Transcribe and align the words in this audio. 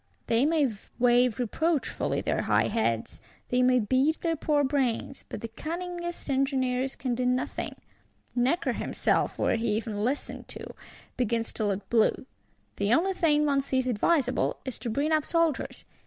They 0.25 0.47
may 0.47 0.67
wave 0.97 1.37
reproachfully 1.37 2.21
their 2.21 2.41
high 2.49 2.69
heads; 2.69 3.19
they 3.49 3.61
may 3.61 3.79
beat 3.79 4.21
their 4.21 4.35
poor 4.35 4.63
brains; 4.63 5.25
but 5.29 5.41
the 5.41 5.47
cunningest 5.47 6.27
engineers 6.27 6.95
can 6.95 7.13
do 7.13 7.23
nothing. 7.23 7.75
Necker 8.33 8.71
himself, 8.73 9.37
were 9.37 9.57
he 9.57 9.67
even 9.77 10.03
listened 10.03 10.47
to, 10.47 10.73
begins 11.17 11.53
to 11.53 11.67
look 11.67 11.87
blue. 11.91 12.25
The 12.77 12.91
only 12.91 13.13
thing 13.13 13.45
one 13.45 13.61
sees 13.61 13.85
advisable 13.85 14.57
is 14.65 14.79
to 14.79 14.89
bring 14.89 15.11
up 15.11 15.23
soldiers. 15.23 15.85